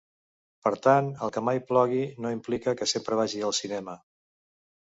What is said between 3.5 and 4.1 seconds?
al cinema.